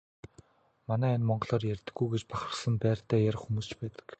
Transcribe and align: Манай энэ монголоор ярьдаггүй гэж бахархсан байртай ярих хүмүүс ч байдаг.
Манай 0.89 1.11
энэ 1.17 1.27
монголоор 1.29 1.63
ярьдаггүй 1.73 2.07
гэж 2.11 2.23
бахархсан 2.27 2.75
байртай 2.81 3.19
ярих 3.29 3.41
хүмүүс 3.43 3.67
ч 3.69 3.71
байдаг. 3.79 4.05